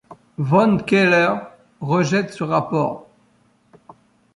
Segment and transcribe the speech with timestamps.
[0.39, 1.37] Von Keller
[1.79, 3.07] rejette ce rapport.